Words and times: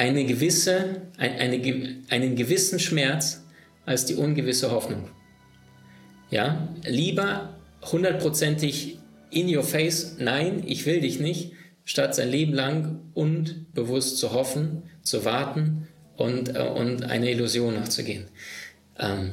eine 0.00 0.24
gewisse, 0.24 1.02
ein, 1.18 1.36
eine, 1.36 1.98
einen 2.08 2.34
gewissen 2.34 2.80
Schmerz 2.80 3.44
als 3.84 4.06
die 4.06 4.14
ungewisse 4.14 4.70
Hoffnung. 4.70 5.10
Ja, 6.30 6.68
lieber 6.84 7.58
hundertprozentig 7.82 8.98
in 9.30 9.54
your 9.54 9.62
face, 9.62 10.16
nein, 10.18 10.62
ich 10.64 10.86
will 10.86 11.02
dich 11.02 11.20
nicht, 11.20 11.52
statt 11.84 12.14
sein 12.14 12.30
Leben 12.30 12.54
lang 12.54 13.00
unbewusst 13.12 14.16
zu 14.16 14.32
hoffen, 14.32 14.84
zu 15.02 15.26
warten 15.26 15.88
und, 16.16 16.56
äh, 16.56 16.62
und 16.62 17.04
eine 17.04 17.30
Illusion 17.30 17.74
nachzugehen. 17.74 18.28
Ähm, 18.98 19.32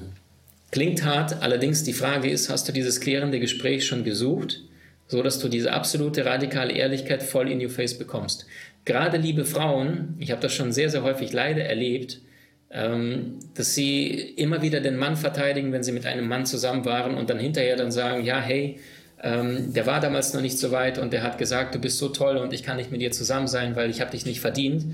klingt 0.72 1.06
hart, 1.06 1.42
allerdings 1.42 1.86
die 1.86 1.94
Frage 1.94 2.30
ist, 2.30 2.50
hast 2.50 2.68
du 2.68 2.74
dieses 2.74 3.00
klärende 3.00 3.40
Gespräch 3.40 3.86
schon 3.86 4.04
gesucht, 4.04 4.64
so 5.08 5.24
dass 5.24 5.40
du 5.40 5.48
diese 5.50 5.74
absolute 5.74 6.26
radikale 6.26 6.74
Ehrlichkeit 6.74 7.24
voll 7.24 7.50
in 7.50 7.62
your 7.62 7.70
face 7.70 7.98
bekommst? 7.98 8.46
Gerade 8.86 9.18
liebe 9.18 9.46
Frauen, 9.46 10.16
ich 10.20 10.32
habe 10.32 10.42
das 10.42 10.54
schon 10.54 10.72
sehr, 10.72 10.90
sehr 10.90 11.04
häufig 11.04 11.34
leider 11.34 11.64
erlebt, 11.64 12.22
ähm, 12.70 13.40
dass 13.54 13.76
sie 13.76 14.12
immer 14.12 14.62
wieder 14.62 14.82
den 14.82 14.98
Mann 14.98 15.16
verteidigen, 15.16 15.72
wenn 15.72 15.84
sie 15.84 15.92
mit 15.92 16.06
einem 16.06 16.28
Mann 16.28 16.46
zusammen 16.46 16.86
waren 16.86 17.16
und 17.16 17.30
dann 17.30 17.40
hinterher 17.40 17.76
dann 17.76 17.92
sagen, 17.92 18.24
ja, 18.24 18.40
hey, 18.40 18.80
ähm, 19.24 19.74
der 19.74 19.86
war 19.86 20.00
damals 20.00 20.34
noch 20.34 20.42
nicht 20.42 20.60
so 20.60 20.72
weit 20.72 21.00
und 21.00 21.12
der 21.12 21.24
hat 21.24 21.38
gesagt, 21.38 21.74
du 21.74 21.80
bist 21.80 21.98
so 21.98 22.10
toll 22.10 22.38
und 22.38 22.54
ich 22.54 22.64
kann 22.64 22.78
nicht 22.78 22.92
mit 22.92 23.02
dir 23.02 23.12
zusammen 23.12 23.48
sein, 23.48 23.76
weil 23.76 23.90
ich 23.90 24.00
habe 24.00 24.12
dich 24.12 24.26
nicht 24.26 24.42
verdient. 24.42 24.86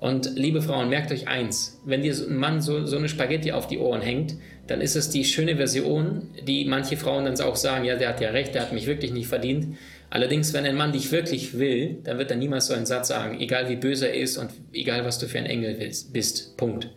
Und 0.00 0.36
liebe 0.36 0.62
Frauen, 0.62 0.88
merkt 0.88 1.12
euch 1.12 1.28
eins, 1.28 1.78
wenn 1.84 2.02
dir 2.02 2.14
ein 2.14 2.36
Mann 2.36 2.62
so, 2.62 2.86
so 2.86 2.96
eine 2.96 3.08
Spaghetti 3.08 3.52
auf 3.52 3.66
die 3.66 3.78
Ohren 3.78 4.00
hängt, 4.00 4.34
dann 4.66 4.80
ist 4.80 4.96
es 4.96 5.10
die 5.10 5.24
schöne 5.24 5.56
Version, 5.56 6.28
die 6.46 6.64
manche 6.64 6.96
Frauen 6.96 7.26
dann 7.26 7.38
auch 7.40 7.56
sagen, 7.56 7.84
ja, 7.84 7.96
der 7.96 8.08
hat 8.08 8.20
ja 8.20 8.30
recht, 8.30 8.54
der 8.54 8.62
hat 8.62 8.72
mich 8.72 8.86
wirklich 8.86 9.12
nicht 9.12 9.28
verdient. 9.28 9.76
Allerdings, 10.08 10.54
wenn 10.54 10.64
ein 10.64 10.74
Mann 10.74 10.92
dich 10.92 11.12
wirklich 11.12 11.58
will, 11.58 11.98
dann 12.02 12.18
wird 12.18 12.30
er 12.30 12.38
niemals 12.38 12.66
so 12.66 12.74
einen 12.74 12.86
Satz 12.86 13.08
sagen, 13.08 13.40
egal 13.40 13.68
wie 13.68 13.76
böse 13.76 14.08
er 14.08 14.14
ist 14.14 14.38
und 14.38 14.50
egal 14.72 15.04
was 15.04 15.18
du 15.18 15.26
für 15.26 15.38
ein 15.38 15.46
Engel 15.46 15.92
bist. 16.12 16.56
Punkt. 16.56 16.88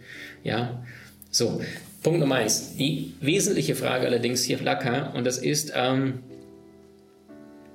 Ja, 0.43 0.83
so. 1.29 1.61
Punkt 2.03 2.19
Nummer 2.19 2.35
eins. 2.35 2.75
Die 2.77 3.13
wesentliche 3.21 3.75
Frage 3.75 4.07
allerdings 4.07 4.43
hier, 4.43 4.57
Flacker, 4.57 5.13
und 5.15 5.25
das 5.25 5.37
ist, 5.37 5.73
ähm, 5.75 6.19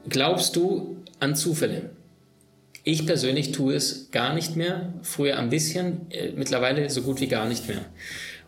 Glaubst 0.08 0.56
du 0.56 0.96
an 1.20 1.34
Zufälle? 1.34 1.90
Ich 2.84 3.06
persönlich 3.06 3.52
tue 3.52 3.74
es 3.74 4.10
gar 4.10 4.34
nicht 4.34 4.56
mehr, 4.56 4.94
früher 5.02 5.38
ein 5.38 5.50
bisschen, 5.50 6.10
äh, 6.10 6.30
mittlerweile 6.34 6.88
so 6.90 7.02
gut 7.02 7.20
wie 7.20 7.28
gar 7.28 7.48
nicht 7.48 7.68
mehr. 7.68 7.84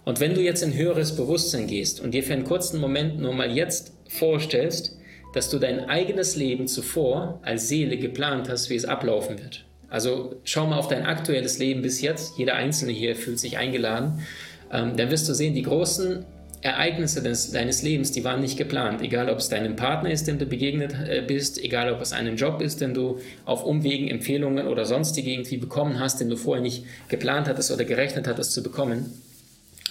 Und 0.04 0.20
wenn 0.20 0.34
du 0.34 0.40
jetzt 0.40 0.62
in 0.62 0.74
höheres 0.74 1.14
Bewusstsein 1.16 1.66
gehst 1.66 2.00
und 2.00 2.12
dir 2.12 2.22
für 2.22 2.32
einen 2.32 2.44
kurzen 2.44 2.80
Moment 2.80 3.18
nur 3.18 3.34
mal 3.34 3.50
jetzt 3.50 3.92
vorstellst, 4.08 4.96
dass 5.34 5.50
du 5.50 5.58
dein 5.58 5.88
eigenes 5.88 6.36
Leben 6.36 6.66
zuvor 6.66 7.40
als 7.42 7.68
Seele 7.68 7.96
geplant 7.96 8.48
hast, 8.48 8.70
wie 8.70 8.74
es 8.74 8.84
ablaufen 8.84 9.38
wird. 9.38 9.64
Also 9.88 10.36
schau 10.44 10.66
mal 10.66 10.78
auf 10.78 10.88
dein 10.88 11.04
aktuelles 11.04 11.58
Leben 11.58 11.82
bis 11.82 12.00
jetzt. 12.00 12.38
Jeder 12.38 12.54
Einzelne 12.54 12.92
hier 12.92 13.16
fühlt 13.16 13.38
sich 13.38 13.58
eingeladen. 13.58 14.24
Ähm, 14.72 14.96
dann 14.96 15.10
wirst 15.10 15.28
du 15.28 15.34
sehen, 15.34 15.54
die 15.54 15.62
großen 15.62 16.24
Ereignisse 16.62 17.22
des, 17.22 17.52
deines 17.52 17.82
Lebens, 17.82 18.12
die 18.12 18.22
waren 18.22 18.40
nicht 18.40 18.58
geplant. 18.58 19.00
Egal, 19.00 19.30
ob 19.30 19.38
es 19.38 19.48
deinem 19.48 19.76
Partner 19.76 20.10
ist, 20.10 20.26
dem 20.26 20.38
du 20.38 20.44
begegnet 20.44 20.92
äh, 20.92 21.22
bist, 21.26 21.62
egal, 21.62 21.92
ob 21.92 22.00
es 22.02 22.12
einen 22.12 22.36
Job 22.36 22.60
ist, 22.60 22.80
den 22.80 22.92
du 22.92 23.18
auf 23.46 23.64
Umwegen, 23.64 24.08
Empfehlungen 24.08 24.66
oder 24.66 24.84
sonstige 24.84 25.30
irgendwie 25.30 25.56
bekommen 25.56 25.98
hast, 25.98 26.20
den 26.20 26.28
du 26.28 26.36
vorher 26.36 26.62
nicht 26.62 26.84
geplant 27.08 27.48
hattest 27.48 27.70
oder 27.70 27.84
gerechnet 27.84 28.26
hattest 28.26 28.52
zu 28.52 28.62
bekommen. 28.62 29.12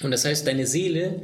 Und 0.03 0.11
das 0.11 0.25
heißt, 0.25 0.45
deine 0.45 0.67
Seele 0.67 1.23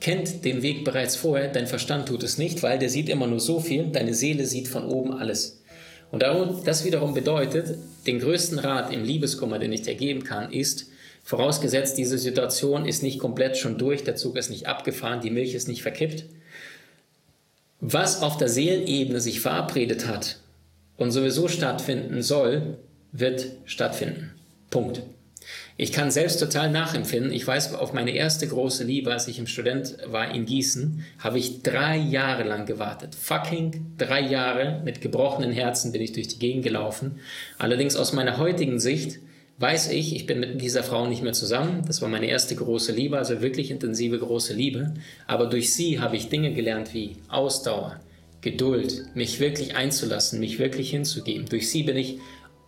kennt 0.00 0.44
den 0.44 0.62
Weg 0.62 0.84
bereits 0.84 1.16
vorher, 1.16 1.48
dein 1.48 1.66
Verstand 1.66 2.08
tut 2.08 2.22
es 2.22 2.36
nicht, 2.36 2.62
weil 2.62 2.78
der 2.78 2.90
sieht 2.90 3.08
immer 3.08 3.26
nur 3.26 3.40
so 3.40 3.60
viel, 3.60 3.86
deine 3.86 4.14
Seele 4.14 4.46
sieht 4.46 4.68
von 4.68 4.84
oben 4.84 5.12
alles. 5.12 5.62
Und 6.10 6.22
das 6.66 6.84
wiederum 6.84 7.14
bedeutet, 7.14 7.78
den 8.06 8.18
größten 8.18 8.58
Rat 8.58 8.92
im 8.92 9.02
Liebeskummer, 9.02 9.58
den 9.58 9.72
ich 9.72 9.82
dir 9.82 9.94
geben 9.94 10.24
kann, 10.24 10.52
ist, 10.52 10.88
Vorausgesetzt, 11.22 11.98
diese 11.98 12.18
Situation 12.18 12.84
ist 12.84 13.02
nicht 13.02 13.18
komplett 13.18 13.56
schon 13.56 13.78
durch, 13.78 14.04
der 14.04 14.16
Zug 14.16 14.36
ist 14.36 14.50
nicht 14.50 14.66
abgefahren, 14.66 15.20
die 15.20 15.30
Milch 15.30 15.54
ist 15.54 15.68
nicht 15.68 15.82
verkippt. 15.82 16.24
Was 17.80 18.22
auf 18.22 18.36
der 18.36 18.48
Seelenebene 18.48 19.20
sich 19.20 19.40
verabredet 19.40 20.06
hat 20.06 20.38
und 20.96 21.10
sowieso 21.10 21.48
stattfinden 21.48 22.22
soll, 22.22 22.78
wird 23.12 23.46
stattfinden. 23.64 24.32
Punkt. 24.70 25.02
Ich 25.76 25.92
kann 25.92 26.10
selbst 26.10 26.38
total 26.38 26.70
nachempfinden. 26.70 27.32
Ich 27.32 27.46
weiß, 27.46 27.74
auf 27.74 27.92
meine 27.92 28.12
erste 28.12 28.46
große 28.46 28.84
Liebe, 28.84 29.12
als 29.12 29.26
ich 29.26 29.38
im 29.38 29.46
Student 29.46 29.96
war 30.06 30.32
in 30.32 30.44
Gießen, 30.44 31.04
habe 31.18 31.38
ich 31.38 31.62
drei 31.62 31.96
Jahre 31.96 32.44
lang 32.44 32.66
gewartet. 32.66 33.14
Fucking 33.14 33.94
drei 33.98 34.20
Jahre 34.20 34.80
mit 34.84 35.00
gebrochenen 35.00 35.50
Herzen 35.50 35.92
bin 35.92 36.02
ich 36.02 36.12
durch 36.12 36.28
die 36.28 36.38
Gegend 36.38 36.62
gelaufen. 36.62 37.18
Allerdings 37.58 37.96
aus 37.96 38.12
meiner 38.12 38.38
heutigen 38.38 38.78
Sicht 38.78 39.18
weiß 39.58 39.90
ich, 39.90 40.16
ich 40.16 40.26
bin 40.26 40.40
mit 40.40 40.60
dieser 40.60 40.82
Frau 40.82 41.06
nicht 41.06 41.22
mehr 41.22 41.32
zusammen. 41.32 41.82
Das 41.86 42.02
war 42.02 42.08
meine 42.08 42.26
erste 42.26 42.54
große 42.54 42.92
Liebe, 42.92 43.18
also 43.18 43.40
wirklich 43.40 43.70
intensive 43.70 44.18
große 44.18 44.54
Liebe. 44.54 44.94
Aber 45.26 45.46
durch 45.46 45.72
sie 45.72 46.00
habe 46.00 46.16
ich 46.16 46.28
Dinge 46.28 46.52
gelernt 46.52 46.94
wie 46.94 47.16
Ausdauer, 47.28 48.00
Geduld, 48.40 49.04
mich 49.14 49.38
wirklich 49.38 49.76
einzulassen, 49.76 50.40
mich 50.40 50.58
wirklich 50.58 50.90
hinzugeben. 50.90 51.46
Durch 51.48 51.70
sie 51.70 51.84
bin 51.84 51.96
ich 51.96 52.18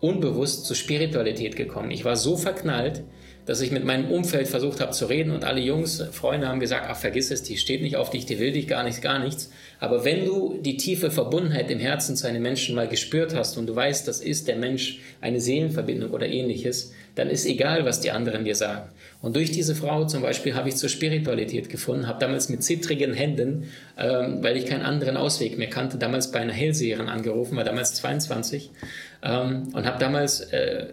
unbewusst 0.00 0.66
zur 0.66 0.76
Spiritualität 0.76 1.56
gekommen. 1.56 1.90
Ich 1.90 2.04
war 2.04 2.16
so 2.16 2.36
verknallt, 2.36 3.02
dass 3.46 3.60
ich 3.60 3.70
mit 3.70 3.84
meinem 3.84 4.10
Umfeld 4.10 4.48
versucht 4.48 4.80
habe 4.80 4.92
zu 4.92 5.06
reden 5.06 5.30
und 5.30 5.44
alle 5.44 5.60
Jungs, 5.60 6.02
Freunde 6.12 6.48
haben 6.48 6.60
gesagt, 6.60 6.86
ach 6.88 6.96
vergiss 6.96 7.30
es, 7.30 7.42
die 7.42 7.56
steht 7.56 7.82
nicht 7.82 7.96
auf 7.96 8.10
dich, 8.10 8.26
die 8.26 8.38
will 8.38 8.52
dich 8.52 8.68
gar 8.68 8.82
nichts, 8.82 9.00
gar 9.00 9.18
nichts. 9.18 9.50
Aber 9.80 10.04
wenn 10.04 10.24
du 10.24 10.58
die 10.60 10.76
tiefe 10.76 11.10
Verbundenheit 11.10 11.70
im 11.70 11.78
Herzen 11.78 12.16
zu 12.16 12.26
einem 12.26 12.42
Menschen 12.42 12.74
mal 12.74 12.88
gespürt 12.88 13.34
hast 13.34 13.58
und 13.58 13.66
du 13.66 13.76
weißt, 13.76 14.08
das 14.08 14.20
ist 14.20 14.48
der 14.48 14.56
Mensch, 14.56 15.00
eine 15.20 15.40
Seelenverbindung 15.40 16.10
oder 16.10 16.26
ähnliches, 16.26 16.92
dann 17.14 17.28
ist 17.28 17.46
egal, 17.46 17.84
was 17.84 18.00
die 18.00 18.10
anderen 18.10 18.44
dir 18.44 18.54
sagen. 18.54 18.88
Und 19.20 19.36
durch 19.36 19.50
diese 19.50 19.74
Frau 19.74 20.04
zum 20.04 20.22
Beispiel 20.22 20.54
habe 20.54 20.68
ich 20.68 20.76
zur 20.76 20.88
Spiritualität 20.88 21.68
gefunden, 21.68 22.08
habe 22.08 22.18
damals 22.18 22.48
mit 22.48 22.62
zittrigen 22.62 23.14
Händen, 23.14 23.70
ähm, 23.96 24.42
weil 24.42 24.56
ich 24.56 24.66
keinen 24.66 24.82
anderen 24.82 25.16
Ausweg 25.16 25.56
mehr 25.56 25.70
kannte, 25.70 25.96
damals 25.96 26.30
bei 26.32 26.40
einer 26.40 26.52
Hellseherin 26.52 27.08
angerufen, 27.08 27.56
war 27.56 27.64
damals 27.64 27.94
22 27.94 28.70
ähm, 29.22 29.68
und 29.72 29.86
habe 29.86 29.98
damals 29.98 30.40
äh, 30.40 30.86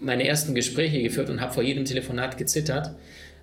meine 0.00 0.26
ersten 0.26 0.54
Gespräche 0.54 1.02
geführt 1.02 1.30
und 1.30 1.40
habe 1.40 1.52
vor 1.52 1.62
jedem 1.62 1.84
Telefonat 1.84 2.38
gezittert. 2.38 2.94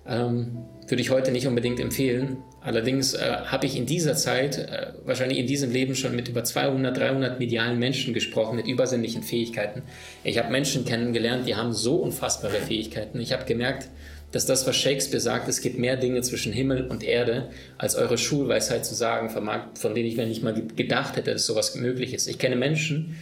Ähm, 0.08 0.58
würde 0.88 1.02
ich 1.02 1.10
heute 1.10 1.32
nicht 1.32 1.46
unbedingt 1.48 1.80
empfehlen. 1.80 2.38
Allerdings 2.60 3.14
äh, 3.14 3.18
habe 3.46 3.66
ich 3.66 3.76
in 3.76 3.86
dieser 3.86 4.14
Zeit, 4.14 4.58
äh, 4.58 4.92
wahrscheinlich 5.04 5.38
in 5.38 5.46
diesem 5.46 5.72
Leben 5.72 5.96
schon 5.96 6.14
mit 6.14 6.28
über 6.28 6.44
200, 6.44 6.96
300 6.96 7.38
medialen 7.40 7.78
Menschen 7.78 8.14
gesprochen, 8.14 8.56
mit 8.56 8.66
übersinnlichen 8.68 9.22
Fähigkeiten. 9.22 9.82
Ich 10.22 10.38
habe 10.38 10.50
Menschen 10.50 10.84
kennengelernt, 10.84 11.46
die 11.46 11.56
haben 11.56 11.72
so 11.72 11.96
unfassbare 11.96 12.54
Fähigkeiten. 12.54 13.18
Ich 13.20 13.32
habe 13.32 13.44
gemerkt, 13.44 13.88
dass 14.32 14.46
das, 14.46 14.66
was 14.66 14.76
Shakespeare 14.76 15.20
sagt, 15.20 15.48
es 15.48 15.60
gibt 15.60 15.78
mehr 15.78 15.96
Dinge 15.96 16.20
zwischen 16.22 16.52
Himmel 16.52 16.86
und 16.88 17.02
Erde, 17.02 17.48
als 17.78 17.94
eure 17.94 18.18
Schulweisheit 18.18 18.84
zu 18.84 18.94
sagen 18.94 19.30
vermag, 19.30 19.68
von 19.74 19.94
denen 19.94 20.08
ich 20.08 20.16
mir 20.16 20.26
nicht 20.26 20.42
mal 20.42 20.54
gedacht 20.76 21.16
hätte, 21.16 21.32
dass 21.32 21.46
sowas 21.46 21.74
möglich 21.74 22.14
ist. 22.14 22.26
Ich 22.28 22.38
kenne 22.38 22.56
Menschen, 22.56 23.16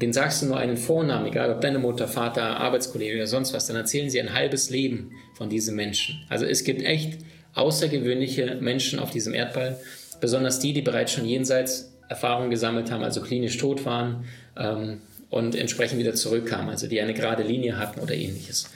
den 0.00 0.12
sagst 0.12 0.42
du 0.42 0.46
nur 0.46 0.56
einen 0.56 0.76
Vornamen, 0.76 1.26
egal 1.26 1.50
ob 1.50 1.60
deine 1.60 1.78
Mutter, 1.78 2.08
Vater, 2.08 2.58
Arbeitskollege 2.58 3.16
oder 3.16 3.26
sonst 3.26 3.52
was, 3.52 3.66
dann 3.66 3.76
erzählen 3.76 4.08
sie 4.08 4.20
ein 4.20 4.32
halbes 4.32 4.70
Leben 4.70 5.12
von 5.34 5.50
diesen 5.50 5.76
Menschen. 5.76 6.24
Also 6.28 6.46
es 6.46 6.64
gibt 6.64 6.82
echt 6.82 7.18
außergewöhnliche 7.54 8.56
Menschen 8.60 8.98
auf 8.98 9.10
diesem 9.10 9.34
Erdball, 9.34 9.78
besonders 10.20 10.58
die, 10.58 10.72
die 10.72 10.82
bereits 10.82 11.12
schon 11.12 11.26
jenseits 11.26 11.92
Erfahrungen 12.08 12.50
gesammelt 12.50 12.90
haben, 12.90 13.04
also 13.04 13.20
klinisch 13.20 13.56
tot 13.58 13.84
waren 13.84 14.24
ähm, 14.56 15.00
und 15.28 15.54
entsprechend 15.54 15.98
wieder 15.98 16.14
zurückkamen, 16.14 16.70
also 16.70 16.86
die 16.86 17.00
eine 17.00 17.14
gerade 17.14 17.42
Linie 17.42 17.78
hatten 17.78 18.00
oder 18.00 18.14
ähnliches. 18.14 18.70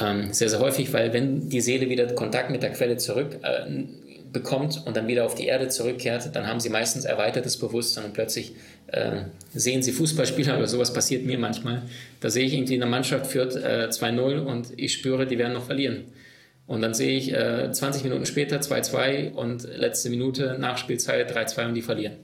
Ähm, 0.00 0.32
sehr, 0.32 0.50
sehr 0.50 0.60
häufig, 0.60 0.92
weil 0.92 1.12
wenn 1.12 1.48
die 1.48 1.60
Seele 1.60 1.88
wieder 1.88 2.06
Kontakt 2.12 2.50
mit 2.50 2.62
der 2.62 2.72
Quelle 2.72 2.98
zurück 2.98 3.38
äh, 3.42 3.66
bekommt 4.32 4.82
und 4.86 4.96
dann 4.96 5.08
wieder 5.08 5.24
auf 5.24 5.34
die 5.34 5.46
Erde 5.46 5.68
zurückkehrt, 5.68 6.34
dann 6.34 6.46
haben 6.46 6.60
sie 6.60 6.70
meistens 6.70 7.04
erweitertes 7.04 7.58
Bewusstsein 7.58 8.04
und 8.04 8.14
plötzlich 8.14 8.54
äh, 8.88 9.22
sehen 9.52 9.82
sie 9.82 9.92
Fußballspieler 9.92 10.56
oder 10.56 10.66
sowas 10.66 10.92
passiert 10.92 11.24
mir 11.24 11.38
manchmal. 11.38 11.82
Da 12.20 12.30
sehe 12.30 12.44
ich 12.44 12.54
irgendwie 12.54 12.74
eine 12.74 12.86
Mannschaft 12.86 13.26
führt 13.26 13.56
äh, 13.56 13.88
2-0 13.90 14.38
und 14.40 14.72
ich 14.76 14.92
spüre, 14.92 15.26
die 15.26 15.38
werden 15.38 15.52
noch 15.52 15.64
verlieren. 15.64 16.04
Und 16.66 16.82
dann 16.82 16.92
sehe 16.92 17.16
ich 17.16 17.32
äh, 17.32 17.72
20 17.72 18.04
Minuten 18.04 18.26
später 18.26 18.58
2-2 18.60 19.32
und 19.32 19.64
letzte 19.64 20.10
Minute 20.10 20.56
Nachspielzeit 20.58 21.34
3-2 21.34 21.68
und 21.68 21.74
die 21.74 21.82
verlieren. 21.82 22.16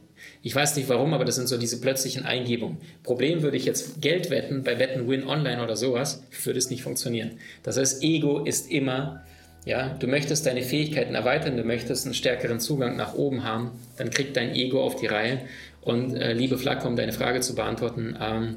Ich 0.42 0.54
weiß 0.54 0.76
nicht 0.76 0.88
warum, 0.88 1.14
aber 1.14 1.24
das 1.24 1.36
sind 1.36 1.48
so 1.48 1.56
diese 1.56 1.80
plötzlichen 1.80 2.24
Eingebungen. 2.24 2.78
Problem 3.02 3.42
würde 3.42 3.56
ich 3.56 3.64
jetzt 3.64 4.02
Geld 4.02 4.30
wetten, 4.30 4.62
bei 4.62 4.78
Wetten 4.78 5.08
Win 5.08 5.26
Online 5.26 5.62
oder 5.62 5.76
sowas, 5.76 6.22
würde 6.44 6.58
es 6.58 6.70
nicht 6.70 6.82
funktionieren. 6.82 7.38
Das 7.62 7.78
heißt, 7.78 8.02
Ego 8.02 8.44
ist 8.44 8.70
immer 8.70 9.24
Ja, 9.64 9.96
du 9.98 10.06
möchtest 10.06 10.44
deine 10.44 10.62
Fähigkeiten 10.62 11.14
erweitern, 11.14 11.56
du 11.56 11.64
möchtest 11.64 12.04
einen 12.04 12.14
stärkeren 12.14 12.60
Zugang 12.60 12.96
nach 12.96 13.14
oben 13.14 13.44
haben, 13.44 13.70
dann 13.96 14.10
kriegt 14.10 14.36
dein 14.36 14.54
Ego 14.54 14.82
auf 14.82 14.96
die 14.96 15.06
Reihe. 15.06 15.40
Und 15.80 16.16
äh, 16.16 16.34
liebe 16.34 16.58
Flacke, 16.58 16.86
um 16.86 16.96
deine 16.96 17.12
Frage 17.12 17.40
zu 17.40 17.54
beantworten, 17.54 18.16
ähm, 18.20 18.56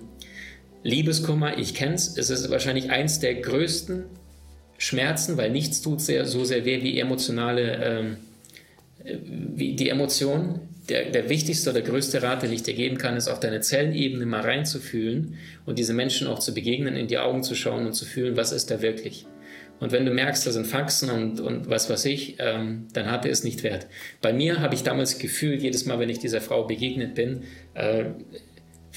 Liebeskummer, 0.84 1.58
ich 1.58 1.74
kenn's, 1.74 2.18
es 2.18 2.30
ist 2.30 2.50
wahrscheinlich 2.50 2.92
eins 2.92 3.20
der 3.20 3.36
größten 3.36 4.04
Schmerzen, 4.78 5.38
weil 5.38 5.50
nichts 5.50 5.82
tut 5.82 6.02
sehr, 6.02 6.26
so 6.26 6.46
sehr 6.46 6.66
weh 6.66 6.84
wie 6.84 7.00
emotionale, 7.00 7.84
ähm, 7.84 8.18
wie 9.04 9.76
die 9.76 9.90
Emotion. 9.90 10.60
Der, 10.90 11.10
der 11.10 11.30
wichtigste 11.30 11.72
oder 11.72 11.82
größte 11.82 12.24
Rat, 12.24 12.44
den 12.44 12.54
ich 12.54 12.64
dir 12.64 12.74
geben 12.74 12.98
kann, 12.98 13.18
ist 13.18 13.28
auf 13.28 13.42
deine 13.42 13.60
Zellenebene 13.60 14.26
mal 14.26 14.42
reinzufühlen 14.42 15.38
und 15.66 15.80
diese 15.80 15.94
Menschen 15.94 16.28
auch 16.28 16.40
zu 16.40 16.54
begegnen, 16.54 16.96
in 16.96 17.08
die 17.08 17.18
Augen 17.18 17.44
zu 17.44 17.56
schauen 17.56 17.86
und 17.86 17.94
zu 17.94 18.06
fühlen, 18.06 18.38
was 18.38 18.54
ist 18.54 18.72
da 18.72 18.82
wirklich. 18.82 19.26
Und 19.80 19.92
wenn 19.92 20.06
du 20.06 20.12
merkst, 20.12 20.46
da 20.48 20.52
sind 20.52 20.66
Faxen 20.66 21.10
und, 21.10 21.40
und 21.40 21.70
was 21.70 21.90
weiß 21.90 22.06
ich, 22.06 22.38
ähm, 22.40 22.88
dann 22.94 23.12
hat 23.12 23.26
er 23.26 23.32
es 23.32 23.44
nicht 23.44 23.64
wert. 23.64 23.88
Bei 24.22 24.34
mir 24.34 24.60
habe 24.60 24.74
ich 24.74 24.84
damals 24.84 25.20
gefühlt, 25.20 25.62
jedes 25.62 25.86
Mal, 25.86 26.00
wenn 26.00 26.10
ich 26.10 26.20
dieser 26.20 26.42
Frau 26.42 26.64
begegnet 26.64 27.14
bin, 27.16 27.44
äh, 27.76 28.06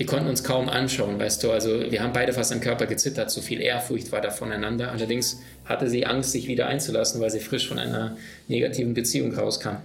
wir 0.00 0.06
konnten 0.06 0.28
uns 0.28 0.42
kaum 0.42 0.70
anschauen, 0.70 1.18
weißt 1.18 1.42
du. 1.42 1.50
Also 1.50 1.90
wir 1.90 2.02
haben 2.02 2.14
beide 2.14 2.32
fast 2.32 2.52
am 2.52 2.62
Körper 2.62 2.86
gezittert, 2.86 3.30
so 3.30 3.42
viel 3.42 3.60
Ehrfurcht 3.60 4.10
war 4.12 4.22
da 4.22 4.30
voneinander. 4.30 4.90
Allerdings 4.92 5.42
hatte 5.66 5.90
sie 5.90 6.06
Angst, 6.06 6.32
sich 6.32 6.48
wieder 6.48 6.68
einzulassen, 6.68 7.20
weil 7.20 7.28
sie 7.28 7.40
frisch 7.40 7.68
von 7.68 7.78
einer 7.78 8.16
negativen 8.48 8.94
Beziehung 8.94 9.34
rauskam. 9.34 9.76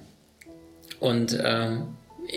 Und 1.02 1.34
äh, 1.34 1.72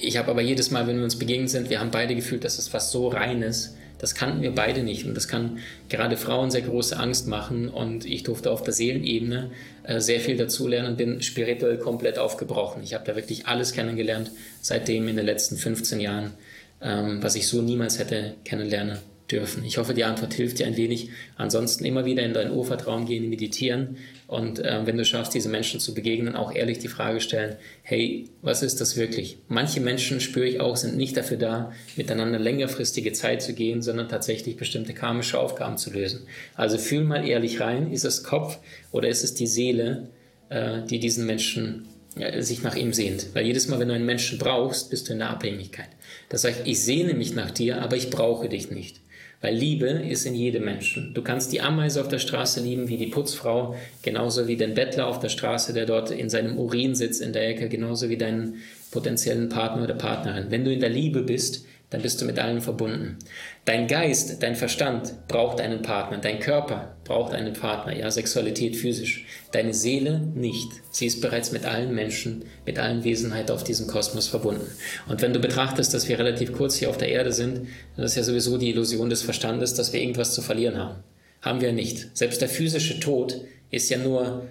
ich 0.01 0.17
habe 0.17 0.29
aber 0.29 0.43
jedes 0.43 0.73
Mal, 0.73 0.89
wenn 0.89 0.97
wir 0.97 1.05
uns 1.05 1.21
begegnet 1.21 1.51
sind, 1.51 1.71
wir 1.71 1.79
haben 1.79 1.93
beide 1.93 2.17
gefühlt, 2.17 2.43
dass 2.43 2.59
es 2.59 2.73
was 2.75 2.91
so 2.91 3.07
Reines 3.07 3.77
das 3.99 4.15
kannten 4.15 4.43
wir 4.43 4.55
beide 4.55 4.83
nicht 4.83 5.07
und 5.07 5.15
das 5.15 5.29
kann 5.29 5.59
gerade 5.89 6.17
Frauen 6.17 6.51
sehr 6.51 6.63
große 6.63 6.97
Angst 6.97 7.27
machen 7.27 7.69
und 7.69 8.05
ich 8.05 8.23
durfte 8.23 8.51
auf 8.51 8.63
der 8.63 8.73
Seelenebene 8.73 9.51
äh, 9.83 10.01
sehr 10.01 10.21
viel 10.21 10.37
dazulernen 10.37 10.93
und 10.93 10.97
bin 10.97 11.23
spirituell 11.23 11.79
komplett 11.79 12.19
aufgebrochen. 12.19 12.83
Ich 12.83 12.95
habe 12.95 13.05
da 13.05 13.17
wirklich 13.17 13.47
alles 13.47 13.73
kennengelernt 13.73 14.31
seitdem 14.61 15.09
in 15.09 15.17
den 15.17 15.27
letzten 15.27 15.57
15 15.57 16.01
Jahren, 16.01 16.33
ähm, 16.81 17.23
was 17.23 17.35
ich 17.35 17.49
so 17.49 17.61
niemals 17.61 17.99
hätte 17.99 18.35
kennenlernen 18.45 18.99
dürfen. 19.31 19.65
Ich 19.65 19.79
hoffe, 19.79 19.95
die 19.95 20.05
Antwort 20.05 20.35
hilft 20.35 20.59
dir 20.59 20.67
ein 20.67 20.77
wenig. 20.77 21.11
Ansonsten 21.37 21.85
immer 21.85 22.05
wieder 22.05 22.23
in 22.23 22.35
dein 22.35 22.51
Urvertrauen 22.51 23.07
gehen, 23.07 23.29
meditieren 23.29 23.99
und 24.29 24.59
äh, 24.59 24.87
wenn 24.87 24.99
du 24.99 25.07
schaffst, 25.07 25.35
diese 25.35 25.49
Menschen 25.49 25.81
zu 25.81 25.95
begegnen, 25.95 26.37
auch 26.37 26.55
ehrlich 26.55 26.79
die 26.79 26.89
Frage 26.89 27.21
stellen, 27.21 27.57
hey, 27.83 28.29
was 28.43 28.63
ist 28.63 28.79
das 28.79 28.97
wirklich? 28.99 29.39
Manche 29.49 29.81
Menschen, 29.81 30.21
spüre 30.21 30.47
ich 30.47 30.61
auch, 30.61 30.77
sind 30.77 30.99
nicht 30.99 31.17
dafür 31.17 31.39
da, 31.39 31.73
miteinander 31.97 32.39
längerfristige 32.39 33.13
Zeit 33.13 33.41
zu 33.41 33.55
gehen, 33.55 33.81
sondern 33.81 34.11
tatsächlich 34.11 34.59
bestimmte 34.59 34.93
karmische 34.93 35.39
Aufgaben 35.39 35.79
zu 35.79 35.91
lösen. 35.91 36.27
Also 36.55 36.77
fühl 36.77 37.05
mal 37.05 37.27
ehrlich 37.27 37.61
rein, 37.61 37.91
ist 37.91 38.05
es 38.05 38.23
Kopf 38.23 38.59
oder 38.93 39.09
ist 39.09 39.25
es 39.25 39.33
die 39.33 39.47
Seele, 39.47 40.11
äh, 40.51 40.83
die 40.83 40.99
diesen 40.99 41.25
Menschen 41.25 41.89
äh, 42.17 42.43
sich 42.43 42.63
nach 42.63 42.77
ihm 42.77 42.93
sehnt. 42.93 43.35
Weil 43.35 43.47
jedes 43.47 43.67
Mal, 43.69 43.79
wenn 43.79 43.89
du 43.89 43.95
einen 43.95 44.05
Menschen 44.05 44.39
brauchst, 44.39 44.91
bist 44.91 45.09
du 45.09 45.15
in 45.15 45.21
der 45.21 45.31
Abhängigkeit. 45.31 45.89
Das 46.29 46.45
heißt, 46.45 46.63
ich 46.67 46.83
sehne 46.83 47.15
mich 47.15 47.35
nach 47.35 47.51
dir, 47.51 47.81
aber 47.81 47.97
ich 47.97 48.11
brauche 48.11 48.51
dich 48.51 48.71
nicht. 48.71 49.01
Weil 49.41 49.55
Liebe 49.55 49.87
ist 49.87 50.27
in 50.27 50.35
jedem 50.35 50.65
Menschen. 50.65 51.15
Du 51.15 51.23
kannst 51.23 51.53
die 51.53 51.61
Ameise 51.61 52.01
auf 52.01 52.09
der 52.09 52.19
Straße 52.19 52.61
lieben 52.61 52.89
wie 52.89 52.97
die 52.97 53.07
Putzfrau, 53.07 53.77
genauso 54.03 54.49
wie 54.49 54.57
den 54.57 54.75
Bettler 54.75 55.07
auf 55.07 55.21
der 55.21 55.29
Straße, 55.29 55.73
der 55.73 55.87
dort 55.87 56.11
in 56.11 56.29
seinem 56.29 56.59
Urin 56.59 56.97
sitzt 56.97 57.23
in 57.23 57.33
der 57.33 57.49
Ecke, 57.49 57.69
genauso 57.69 58.09
wie 58.09 58.17
deinen 58.17 58.57
potenziellen 58.91 59.49
Partner 59.49 59.85
oder 59.85 59.95
Partnerin. 59.95 60.47
Wenn 60.51 60.65
du 60.65 60.73
in 60.73 60.81
der 60.81 60.89
Liebe 60.89 61.23
bist, 61.23 61.65
dann 61.91 62.03
bist 62.03 62.21
du 62.21 62.27
mit 62.27 62.39
allen 62.39 62.61
verbunden. 62.61 63.17
Dein 63.65 63.87
Geist, 63.87 64.43
dein 64.43 64.57
Verstand 64.57 65.27
braucht 65.27 65.61
einen 65.61 65.81
Partner, 65.81 66.19
dein 66.19 66.39
Körper 66.39 66.97
braucht 67.05 67.33
einen 67.33 67.55
Partner, 67.55 67.97
ja, 67.97 68.11
Sexualität 68.11 68.77
physisch. 68.77 69.25
Deine 69.53 69.73
Seele 69.73 70.21
nicht. 70.35 70.69
Sie 70.91 71.07
ist 71.07 71.23
bereits 71.23 71.51
mit 71.51 71.65
allen 71.65 71.95
Menschen, 71.95 72.45
mit 72.67 72.79
allen 72.79 73.05
Wesenheiten 73.05 73.55
auf 73.55 73.65
diesem 73.65 73.87
Kosmos 73.87 74.29
verbunden. 74.29 74.67
Und 75.09 75.23
wenn 75.23 75.33
du 75.33 75.41
betrachtest, 75.41 75.95
dass 75.95 76.09
wir 76.09 76.19
relativ 76.19 76.53
kurz 76.53 76.77
hier 76.77 76.91
auf 76.91 76.99
der 76.99 77.09
Erde 77.09 77.33
sind, 77.33 77.69
dann 77.97 78.05
ist 78.05 78.17
ja 78.17 78.23
sowieso 78.23 78.59
die 78.59 78.71
Illusion 78.71 79.09
des 79.09 79.23
Verstandes, 79.23 79.73
dass 79.73 79.93
wir 79.93 80.01
irgendwas 80.01 80.35
zu 80.35 80.43
verlieren 80.43 80.77
haben. 80.77 81.03
Haben 81.41 81.63
wir 81.63 81.73
nicht. 81.73 82.17
Selbst 82.17 82.43
der 82.43 82.49
physische 82.49 83.01
Tod 83.01 83.41
ist 83.71 83.89
ja 83.89 83.97
nur, 83.97 84.47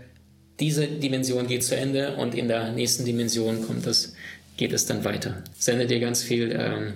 diese 0.60 0.88
Dimension 0.88 1.45
geht 1.45 1.63
zu 1.63 1.75
Ende 1.75 2.16
und 2.16 2.34
in 2.34 2.48
der 2.48 2.72
nächsten 2.72 3.06
Dimension 3.06 3.62
kommt 3.68 3.86
es, 3.86 4.16
geht 4.57 4.74
es 4.74 4.88
dann 4.88 5.04
weiter. 5.04 5.44
Sende 5.57 5.86
dir 5.86 6.00
ganz 6.00 6.24
viel 6.24 6.51
ähm, 6.51 6.94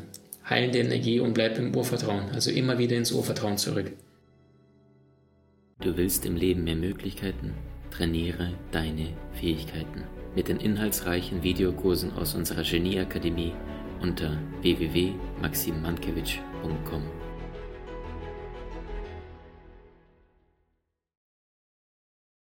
heilende 0.51 0.80
Energie 0.80 1.19
und 1.19 1.33
bleib 1.33 1.57
im 1.57 1.75
Urvertrauen. 1.75 2.30
Also 2.33 2.51
immer 2.51 2.77
wieder 2.77 2.95
ins 2.98 3.12
Urvertrauen 3.12 3.57
zurück. 3.57 3.92
Du 5.80 5.98
willst 5.98 6.27
im 6.27 6.36
Leben 6.36 6.63
mehr 6.63 6.75
Möglichkeiten? 6.75 7.56
Trainiere 7.89 8.53
deine 8.71 9.07
Fähigkeiten 9.33 10.03
mit 10.36 10.48
den 10.48 10.57
inhaltsreichen 10.57 11.42
Videokursen 11.44 12.13
aus 12.13 12.33
unserer 12.36 12.63
Genieakademie 12.63 13.53
unter 14.01 14.38
www.maximmankiewicz.com. 14.62 17.20